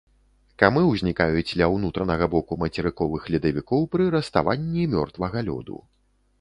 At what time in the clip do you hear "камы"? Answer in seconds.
0.61-0.81